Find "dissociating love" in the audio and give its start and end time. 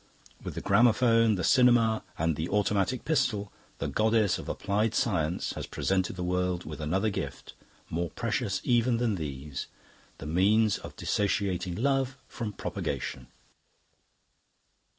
10.95-12.17